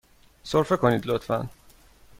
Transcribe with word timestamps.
سرفه 0.43 0.77
کنید، 0.77 1.05
لطفاً. 1.07 1.49